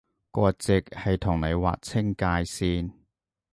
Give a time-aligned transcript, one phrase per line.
[0.31, 2.91] 割蓆係同你劃清界線